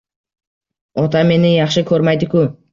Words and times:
Otam 1.03 1.29
meni 1.35 1.53
yaxshi 1.53 1.87
ko'rmaydiku. 1.93 2.47